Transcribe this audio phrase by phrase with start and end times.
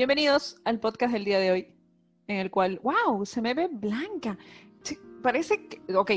[0.00, 1.74] Bienvenidos al podcast del día de hoy,
[2.26, 4.38] en el cual, wow, se me ve blanca.
[5.22, 6.10] Parece que, ok,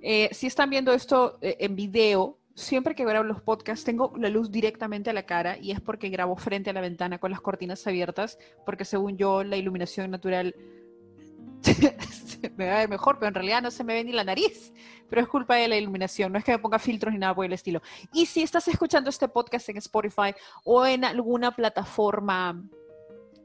[0.00, 4.30] eh, si están viendo esto eh, en video, siempre que grabo los podcasts tengo la
[4.30, 7.42] luz directamente a la cara y es porque grabo frente a la ventana con las
[7.42, 10.54] cortinas abiertas, porque según yo la iluminación natural
[12.56, 14.72] me va a ver mejor, pero en realidad no se me ve ni la nariz,
[15.10, 17.44] pero es culpa de la iluminación, no es que me ponga filtros ni nada por
[17.44, 17.82] el estilo.
[18.14, 20.34] Y si estás escuchando este podcast en Spotify
[20.64, 22.64] o en alguna plataforma,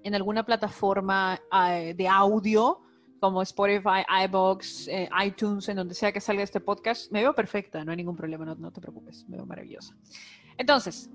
[0.03, 2.81] en alguna plataforma uh, de audio,
[3.21, 7.85] como Spotify, iBox, eh, iTunes, en donde sea que salga este podcast, me veo perfecta,
[7.85, 9.95] no hay ningún problema, no, no te preocupes, me veo maravillosa.
[10.57, 11.07] Entonces,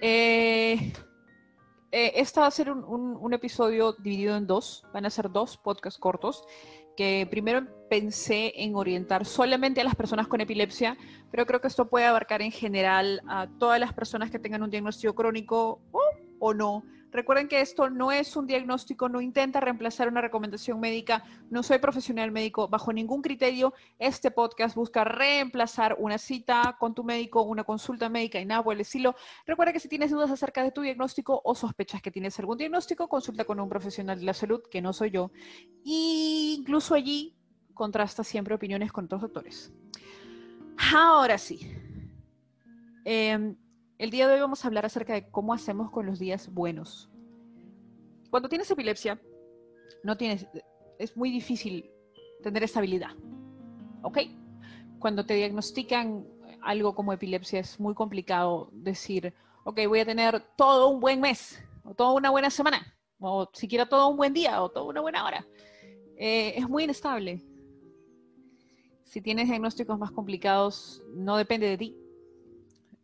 [0.00, 0.92] eh,
[1.90, 5.28] eh, este va a ser un, un, un, episodio dividido en dos, van a ser
[5.28, 6.44] dos podcasts cortos,
[6.96, 10.96] que primero pensé en orientar solamente a las personas con epilepsia,
[11.32, 14.70] pero creo que esto puede abarcar en general a todas las personas que tengan un
[14.70, 16.00] diagnóstico crónico o,
[16.46, 21.22] o no, Recuerden que esto no es un diagnóstico, no intenta reemplazar una recomendación médica,
[21.48, 27.04] no soy profesional médico, bajo ningún criterio este podcast busca reemplazar una cita con tu
[27.04, 29.14] médico, una consulta médica y nada el estilo.
[29.46, 33.06] Recuerda que si tienes dudas acerca de tu diagnóstico o sospechas que tienes algún diagnóstico,
[33.06, 35.30] consulta con un profesional de la salud, que no soy yo.
[35.86, 37.36] E incluso allí
[37.74, 39.72] contrasta siempre opiniones con otros doctores.
[40.92, 41.60] Ahora sí.
[43.04, 43.54] Eh,
[43.98, 47.08] el día de hoy vamos a hablar acerca de cómo hacemos con los días buenos.
[48.30, 49.20] Cuando tienes epilepsia,
[50.02, 50.46] no tienes,
[50.98, 51.90] es muy difícil
[52.42, 53.10] tener estabilidad.
[54.02, 54.18] ¿Ok?
[54.98, 56.26] Cuando te diagnostican
[56.62, 59.32] algo como epilepsia es muy complicado decir,
[59.64, 63.86] ok, voy a tener todo un buen mes, o toda una buena semana, o siquiera
[63.86, 65.46] todo un buen día, o toda una buena hora.
[66.16, 67.42] Eh, es muy inestable.
[69.04, 71.96] Si tienes diagnósticos más complicados, no depende de ti,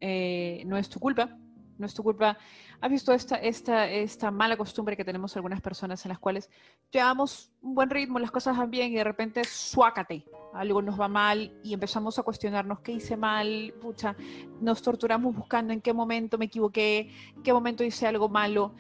[0.00, 1.36] eh, no es tu culpa,
[1.78, 2.38] no es tu culpa.
[2.80, 6.48] ¿Has visto esta, esta, esta mala costumbre que tenemos algunas personas en las cuales
[6.90, 10.24] llevamos un buen ritmo, las cosas van bien y de repente suácate,
[10.54, 14.16] algo nos va mal y empezamos a cuestionarnos qué hice mal, pucha,
[14.60, 17.10] nos torturamos buscando en qué momento me equivoqué,
[17.42, 18.74] qué momento hice algo malo.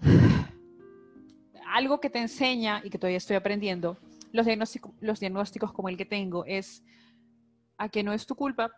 [1.72, 3.96] Algo que te enseña y que todavía estoy aprendiendo,
[4.32, 4.44] los
[5.00, 6.82] los diagnósticos como el que tengo, es
[7.78, 8.72] a que no es tu culpa,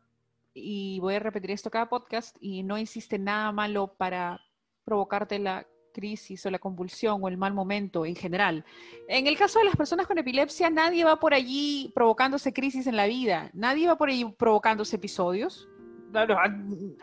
[0.54, 4.40] y voy a repetir esto cada podcast, y no existe nada malo para
[4.84, 8.64] provocarte la crisis o la convulsión o el mal momento en general.
[9.08, 12.96] En el caso de las personas con epilepsia, nadie va por allí provocándose crisis en
[12.96, 15.68] la vida, nadie va por allí provocándose episodios.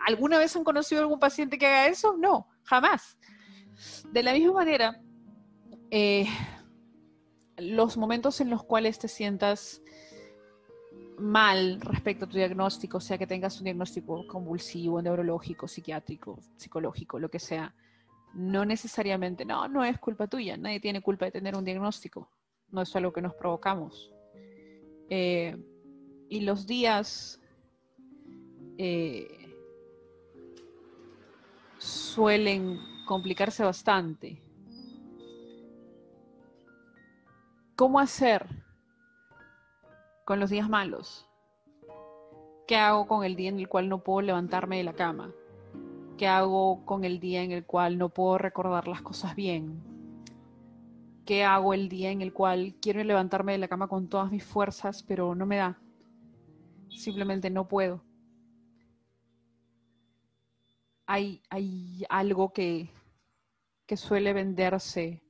[0.05, 2.15] ¿Alguna vez han conocido algún paciente que haga eso?
[2.17, 3.17] No, jamás.
[4.11, 5.01] De la misma manera,
[5.89, 6.27] eh,
[7.57, 9.81] los momentos en los cuales te sientas
[11.19, 17.29] mal respecto a tu diagnóstico, sea que tengas un diagnóstico convulsivo, neurológico, psiquiátrico, psicológico, lo
[17.29, 17.73] que sea,
[18.33, 22.29] no necesariamente, no, no es culpa tuya, nadie tiene culpa de tener un diagnóstico,
[22.71, 24.13] no es algo que nos provocamos.
[25.09, 25.57] Eh,
[26.29, 27.39] y los días
[28.77, 29.27] eh,
[31.79, 34.41] suelen complicarse bastante.
[37.75, 38.45] ¿Cómo hacer?
[40.29, 41.27] Con los días malos?
[42.67, 45.33] ¿Qué hago con el día en el cual no puedo levantarme de la cama?
[46.19, 49.81] ¿Qué hago con el día en el cual no puedo recordar las cosas bien?
[51.25, 54.43] ¿Qué hago el día en el cual quiero levantarme de la cama con todas mis
[54.43, 55.81] fuerzas, pero no me da?
[56.89, 58.03] Simplemente no puedo.
[61.07, 62.91] Hay, hay algo que,
[63.87, 65.23] que suele venderse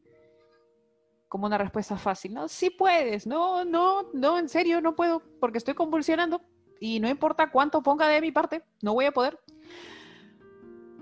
[1.30, 2.34] como una respuesta fácil.
[2.34, 3.26] No, sí puedes.
[3.28, 6.42] No, no, no, en serio, no puedo porque estoy convulsionando
[6.82, 9.40] y no importa cuánto ponga de mi parte, no voy a poder.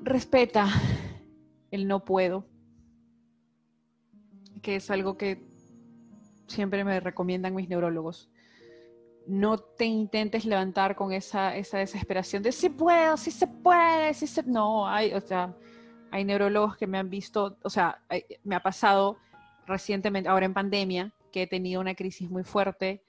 [0.03, 0.67] Respeta
[1.71, 2.45] el no puedo,
[4.61, 5.47] que es algo que
[6.47, 8.29] siempre me recomiendan mis neurólogos.
[9.27, 14.27] No te intentes levantar con esa, esa desesperación de sí puedo, sí se puede, sí
[14.27, 14.43] se...
[14.43, 15.53] No, hay, o sea,
[16.11, 18.01] hay neurólogos que me han visto, o sea,
[18.43, 19.17] me ha pasado
[19.67, 23.03] recientemente, ahora en pandemia, que he tenido una crisis muy fuerte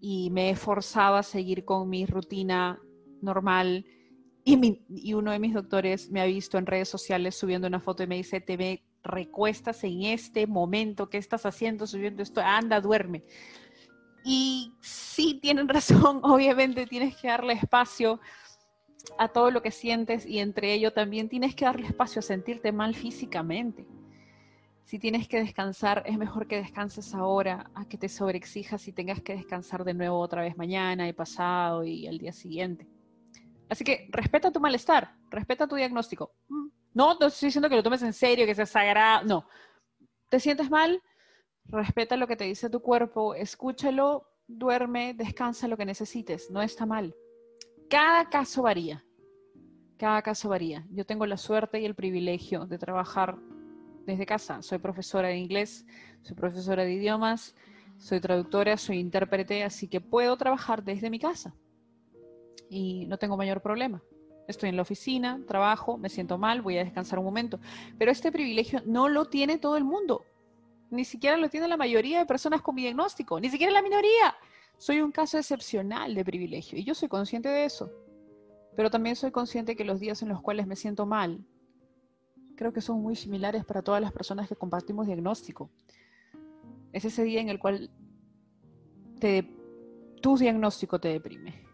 [0.00, 2.78] y me he forzado a seguir con mi rutina
[3.22, 3.86] normal.
[4.44, 8.02] Y, y, uno de mis doctores me ha visto en redes sociales subiendo una foto
[8.02, 12.40] y me dice, te me recuestas en este momento, ¿qué estás haciendo subiendo esto?
[12.42, 13.24] Anda, duerme.
[14.22, 18.20] Y sí, tienen razón, obviamente tienes que darle espacio
[19.18, 22.72] a todo lo que sientes y entre ello también tienes que darle espacio a sentirte
[22.72, 23.86] mal físicamente
[24.84, 29.22] si tienes que descansar, es mejor que descanses ahora a que te sobreexijas y tengas
[29.22, 32.86] que descansar de nuevo otra vez mañana y pasado y al día siguiente.
[33.70, 36.32] Así que respeta tu malestar, respeta tu diagnóstico.
[36.48, 39.46] Mm, No, no estoy diciendo que lo tomes en serio, que sea sagrado, no.
[40.28, 41.02] ¿Te sientes mal?
[41.64, 46.84] Respeta lo que te dice tu cuerpo, escúchalo, duerme, descansa lo que necesites, no está
[46.84, 47.14] mal.
[47.88, 49.02] Cada caso varía,
[49.96, 50.86] cada caso varía.
[50.90, 53.38] Yo tengo la suerte y el privilegio de trabajar
[54.06, 54.62] desde casa.
[54.62, 55.86] Soy profesora de inglés,
[56.22, 57.54] soy profesora de idiomas,
[57.98, 61.54] soy traductora, soy intérprete, así que puedo trabajar desde mi casa
[62.68, 64.02] y no tengo mayor problema.
[64.46, 67.60] Estoy en la oficina, trabajo, me siento mal, voy a descansar un momento.
[67.98, 70.24] Pero este privilegio no lo tiene todo el mundo.
[70.90, 74.36] Ni siquiera lo tiene la mayoría de personas con mi diagnóstico, ni siquiera la minoría.
[74.76, 77.90] Soy un caso excepcional de privilegio y yo soy consciente de eso.
[78.76, 81.40] Pero también soy consciente que los días en los cuales me siento mal,
[82.56, 85.70] creo que son muy similares para todas las personas que compartimos diagnóstico.
[86.92, 87.90] Es ese día en el cual
[90.20, 91.64] tu diagnóstico te deprime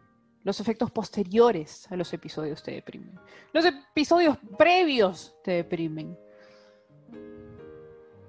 [0.42, 3.18] los efectos posteriores a los episodios te deprimen.
[3.52, 6.16] Los episodios previos te deprimen.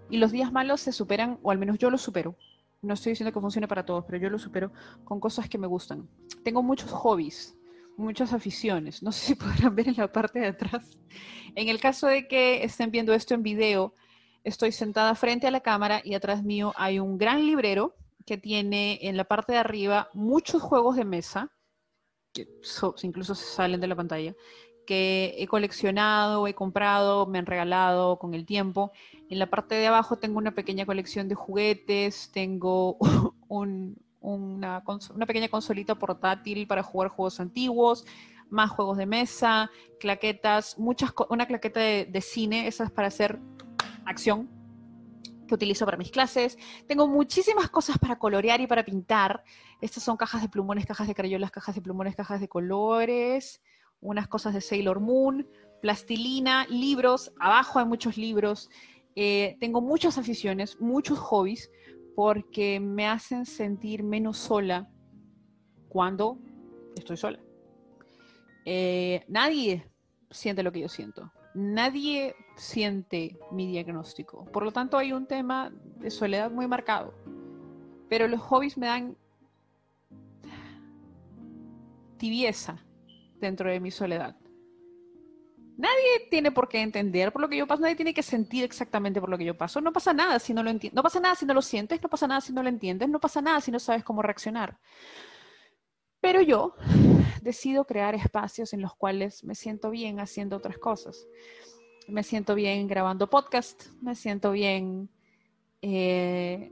[0.09, 2.35] Y los días malos se superan, o al menos yo los supero.
[2.81, 4.73] No estoy diciendo que funcione para todos, pero yo los supero
[5.05, 6.09] con cosas que me gustan.
[6.43, 7.57] Tengo muchos hobbies,
[8.01, 9.01] muchas aficiones.
[9.03, 10.97] No sé si podrán ver en la parte de atrás.
[11.55, 13.93] En el caso de que estén viendo esto en video,
[14.43, 17.95] estoy sentada frente a la cámara y atrás mío hay un gran librero
[18.25, 21.51] que tiene en la parte de arriba muchos juegos de mesa
[22.33, 22.47] que
[23.03, 24.35] incluso salen de la pantalla,
[24.85, 28.91] que he coleccionado, he comprado, me han regalado con el tiempo.
[29.29, 32.97] En la parte de abajo tengo una pequeña colección de juguetes, tengo
[34.21, 34.83] una,
[35.27, 38.05] pequeña consolita portátil para jugar juegos antiguos,
[38.49, 39.69] más juegos de mesa,
[39.99, 43.39] claquetas, muchas, una claqueta de, de cine, esa es para hacer
[44.05, 44.49] acción,
[45.47, 46.57] que utilizo para mis clases.
[46.87, 49.43] Tengo muchísimas cosas para colorear y para pintar.
[49.81, 53.61] Estas son cajas de plumones, cajas de crayolas, cajas de plumones, cajas de colores,
[53.99, 55.47] unas cosas de Sailor Moon,
[55.81, 57.33] plastilina, libros.
[57.39, 58.69] Abajo hay muchos libros.
[59.15, 61.69] Eh, tengo muchas aficiones, muchos hobbies,
[62.15, 64.89] porque me hacen sentir menos sola
[65.89, 66.37] cuando
[66.95, 67.39] estoy sola.
[68.65, 69.85] Eh, nadie
[70.29, 74.45] siente lo que yo siento nadie siente mi diagnóstico.
[74.45, 77.13] Por lo tanto, hay un tema de soledad muy marcado.
[78.09, 79.17] Pero los hobbies me dan
[82.17, 82.83] tibieza
[83.39, 84.35] dentro de mi soledad.
[85.81, 89.19] Nadie tiene por qué entender por lo que yo paso, nadie tiene que sentir exactamente
[89.19, 89.81] por lo que yo paso.
[89.81, 92.07] No pasa nada si no lo entiendes, no pasa nada si no lo sientes, no
[92.07, 94.77] pasa nada si no lo entiendes, no pasa nada si no sabes cómo reaccionar.
[96.19, 96.75] Pero yo
[97.41, 101.25] decido crear espacios en los cuales me siento bien haciendo otras cosas.
[102.07, 105.09] Me siento bien grabando podcast, me siento bien
[105.81, 106.71] eh,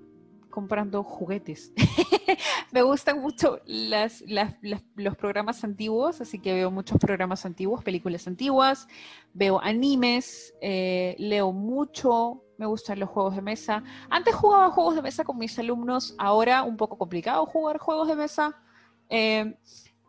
[0.60, 1.72] comprando juguetes.
[2.74, 8.86] me gustan mucho los programas antiguos, así que veo muchos programas antiguos, películas antiguas,
[9.34, 13.86] veo animes, eh, leo mucho, me gustan los juegos de mesa.
[14.10, 18.16] Antes jugaba juegos de mesa con mis alumnos, ahora un poco complicado jugar juegos de
[18.18, 18.62] mesa.
[19.08, 19.56] Eh,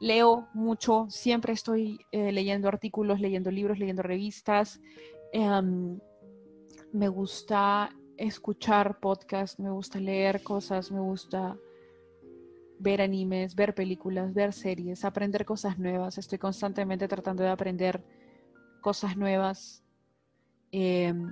[0.01, 4.81] leo mucho, siempre estoy eh, leyendo artículos, leyendo libros, leyendo revistas.
[5.33, 6.01] Em,
[6.93, 7.95] me gusta
[8.27, 11.57] escuchar podcasts, me gusta leer cosas, me gusta
[12.79, 16.19] ver animes, ver películas, ver series, aprender cosas nuevas.
[16.19, 18.03] Estoy constantemente tratando de aprender
[18.81, 19.83] cosas nuevas
[20.73, 21.29] em,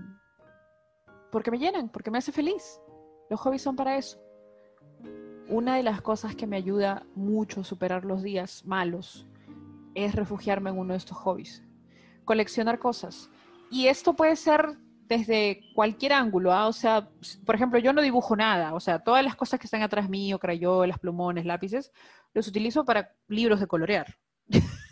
[1.31, 2.81] porque me llenan, porque me hace feliz.
[3.31, 4.19] Los hobbies son para eso
[5.49, 9.27] una de las cosas que me ayuda mucho a superar los días malos
[9.95, 11.65] es refugiarme en uno de estos hobbies.
[12.25, 13.31] Coleccionar cosas.
[13.71, 14.77] Y esto puede ser
[15.09, 16.69] desde cualquier ángulo, ¿ah?
[16.69, 17.09] o sea,
[17.45, 20.39] por ejemplo, yo no dibujo nada, o sea, todas las cosas que están atrás mío,
[20.39, 21.93] crayolas, plumones, lápices,
[22.35, 24.17] los utilizo para libros de colorear.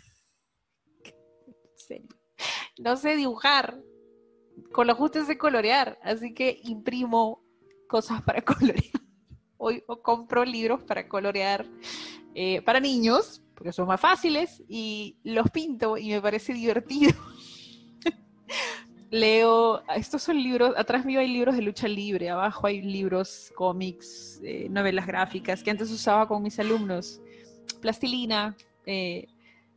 [2.79, 3.81] No sé dibujar,
[4.71, 7.43] con los ajustes de colorear, así que imprimo
[7.87, 9.01] cosas para colorear
[9.57, 11.65] hoy compro libros para colorear
[12.35, 17.13] eh, para niños, porque son más fáciles, y los pinto y me parece divertido.
[19.09, 24.41] Leo, estos son libros, atrás mío hay libros de lucha libre, abajo hay libros, cómics,
[24.43, 27.21] eh, novelas gráficas que antes usaba con mis alumnos,
[27.79, 29.27] plastilina, eh,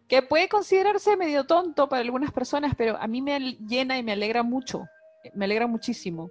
[0.09, 4.13] que puede considerarse medio tonto para algunas personas, pero a mí me llena y me
[4.13, 4.85] alegra mucho,
[5.35, 6.31] me alegra muchísimo.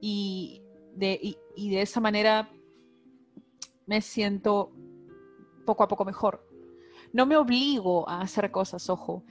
[0.00, 0.62] Y
[0.96, 2.50] de, y de esa manera
[3.86, 4.72] me siento
[5.64, 6.44] poco a poco mejor.
[7.12, 9.22] No me obligo a hacer cosas, ojo.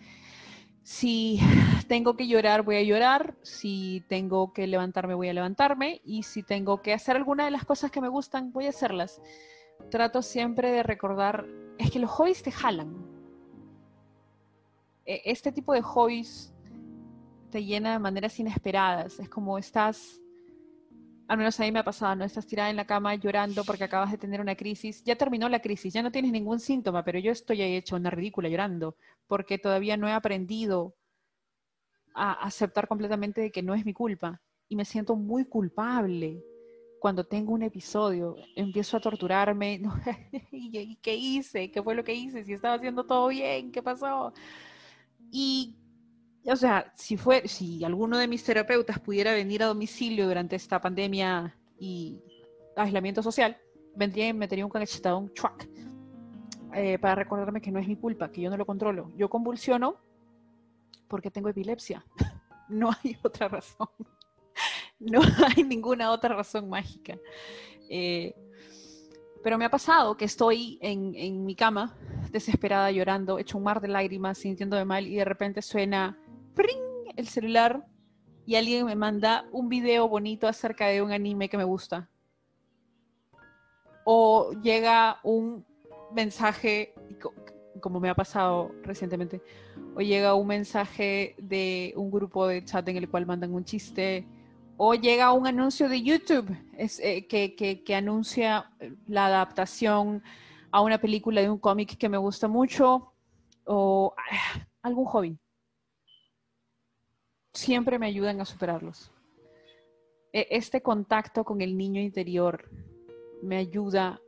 [0.83, 1.39] Si
[1.87, 3.35] tengo que llorar, voy a llorar.
[3.41, 6.01] Si tengo que levantarme, voy a levantarme.
[6.03, 9.21] Y si tengo que hacer alguna de las cosas que me gustan, voy a hacerlas.
[9.89, 11.45] Trato siempre de recordar,
[11.77, 12.95] es que los hobbies te jalan.
[15.05, 16.53] E, este tipo de hobbies
[17.49, 19.19] te llena de maneras inesperadas.
[19.19, 20.21] Es como estás,
[21.31, 22.25] al menos a mí me ha pasado, ¿no?
[22.25, 25.01] Estás tirada en la cama llorando porque acabas de tener una crisis.
[25.05, 28.09] Ya terminó la crisis, ya no tienes ningún síntoma, pero yo estoy ahí hecho una
[28.09, 28.97] ridícula llorando
[29.27, 30.93] porque todavía no he aprendido
[32.13, 34.41] a aceptar completamente de que no es mi culpa.
[34.67, 36.43] Y me siento muy culpable
[36.99, 39.81] cuando tengo un episodio, empiezo a torturarme,
[40.51, 41.71] ¿y qué hice?
[41.71, 42.43] ¿Qué fue lo que hice?
[42.43, 44.33] Si estaba haciendo todo bien, ¿qué pasó?
[45.31, 45.77] Y,
[46.45, 50.81] o sea, si, fue, si alguno de mis terapeutas pudiera venir a domicilio durante esta
[50.81, 52.21] pandemia y
[52.75, 53.57] aislamiento social,
[53.95, 55.67] vendría y metería un un truck
[56.73, 59.11] eh, para recordarme que no es mi culpa, que yo no lo controlo.
[59.15, 59.97] Yo convulsiono
[61.07, 62.05] porque tengo epilepsia.
[62.69, 63.87] no hay otra razón.
[65.03, 67.17] No hay ninguna otra razón mágica.
[67.89, 68.35] Eh,
[69.43, 71.97] pero me ha pasado que estoy en, mi cama,
[72.29, 76.19] desesperada, llorando, hecho un mar de lágrimas, sintiéndome mal, y de repente suena
[77.15, 77.85] el celular
[78.45, 82.09] y alguien me manda un video bonito acerca de un anime que me gusta.
[84.03, 85.65] O llega un
[86.13, 86.93] mensaje,
[87.79, 89.41] como me ha pasado recientemente,
[89.95, 94.25] o llega un mensaje de un grupo de chat en el cual mandan un chiste
[94.83, 98.71] o llega un anuncio de YouTube eh, que, anuncia
[99.05, 100.23] la adaptación
[100.71, 103.13] a una película de un cómic que me gusta mucho
[103.65, 105.37] o ah, algún hobby.
[107.53, 109.11] Siempre me ayudan a superarlos.
[110.33, 112.69] E, este contacto con el niño interior
[113.41, 114.19] me ayuda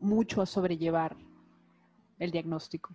[0.00, 1.16] mucho a sobrellevar
[2.18, 2.94] el diagnóstico.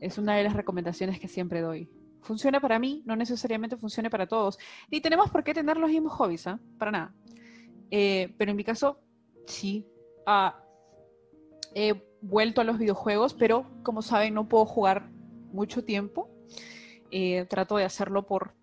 [0.00, 1.88] Es una de las recomendaciones que siempre doy
[2.22, 4.58] funciona para mí, no necesariamente funcione para todos.
[4.90, 6.58] Ni tenemos por qué tener los mismos hobbies, ¿ah?
[6.78, 7.14] Para nada.
[7.90, 9.00] Eh, pero en mi caso,
[9.46, 9.86] sí.
[10.26, 10.58] Ah,
[11.74, 15.10] he vuelto a los videojuegos, pero como saben, no puedo jugar
[15.52, 16.30] mucho tiempo.
[17.14, 18.54] Eh, trato de hacerlo por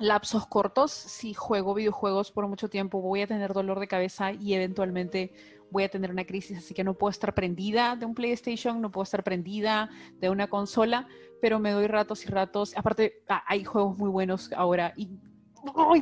[0.00, 0.90] lapsos cortos.
[0.90, 5.32] Si juego videojuegos por mucho tiempo, voy a tener dolor de cabeza y eventualmente
[5.70, 8.90] voy a tener una crisis, así que no puedo estar prendida de un PlayStation, no
[8.90, 9.90] puedo estar prendida
[10.20, 11.06] de una consola,
[11.40, 12.76] pero me doy ratos y ratos.
[12.76, 15.08] Aparte, ah, hay juegos muy buenos ahora y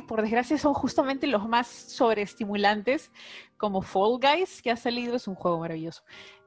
[0.07, 3.11] por desgracia son justamente los más sobreestimulantes,
[3.57, 6.03] como Fall Guys, que ha salido, es un juego maravilloso.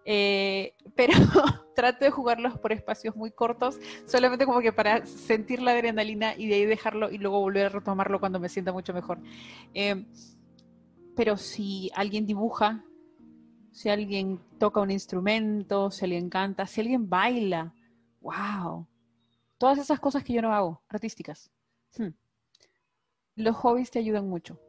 [0.08, 1.12] Eh, pero
[1.74, 6.46] trato de jugarlos por espacios muy cortos, solamente como que para sentir la adrenalina y
[6.46, 9.18] de ahí dejarlo y luego volver a retomarlo cuando me sienta mucho mejor.
[9.74, 10.06] Eh,
[11.16, 12.84] pero si alguien dibuja,
[13.72, 17.74] si alguien toca un instrumento, si alguien canta, si alguien baila.
[18.20, 18.86] ¡Wow!
[19.58, 21.50] Todas esas cosas que yo no hago, artísticas.
[21.98, 22.10] Hmm.
[23.34, 24.60] Los hobbies te ayudan mucho.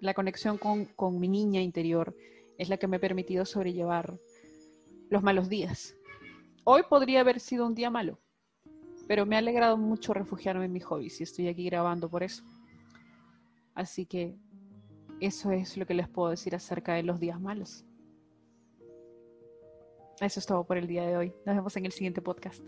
[0.00, 2.16] La conexión con, con mi niña interior
[2.56, 4.18] es la que me ha permitido sobrellevar
[5.10, 5.96] los malos días.
[6.64, 8.20] Hoy podría haber sido un día malo,
[9.08, 12.44] pero me ha alegrado mucho refugiarme en mis hobbies y estoy aquí grabando por eso.
[13.74, 14.38] Así que
[15.20, 17.84] eso es lo que les puedo decir acerca de los días malos.
[20.20, 21.32] Eso es todo por el día de hoy.
[21.44, 22.62] Nos vemos en el siguiente podcast.